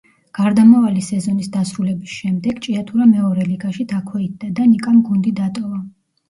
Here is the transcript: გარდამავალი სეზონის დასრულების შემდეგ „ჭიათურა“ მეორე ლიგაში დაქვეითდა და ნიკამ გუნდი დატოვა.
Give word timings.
გარდამავალი 0.35 1.01
სეზონის 1.07 1.51
დასრულების 1.55 2.15
შემდეგ 2.21 2.61
„ჭიათურა“ 2.67 3.07
მეორე 3.11 3.45
ლიგაში 3.51 3.87
დაქვეითდა 3.93 4.51
და 4.63 4.67
ნიკამ 4.73 4.99
გუნდი 5.11 5.37
დატოვა. 5.43 5.85